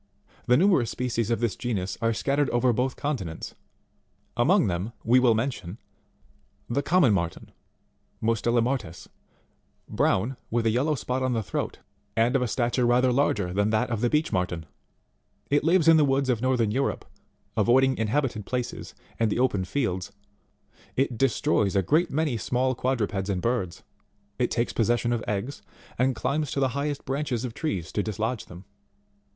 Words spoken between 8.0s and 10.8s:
Mustela Martex, brown, with a